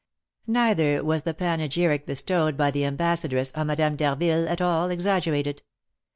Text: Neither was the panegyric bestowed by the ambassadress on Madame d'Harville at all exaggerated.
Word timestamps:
Neither 0.47 1.03
was 1.03 1.21
the 1.21 1.33
panegyric 1.35 2.07
bestowed 2.07 2.57
by 2.57 2.71
the 2.71 2.85
ambassadress 2.85 3.51
on 3.53 3.67
Madame 3.67 3.95
d'Harville 3.95 4.49
at 4.49 4.59
all 4.59 4.89
exaggerated. 4.89 5.61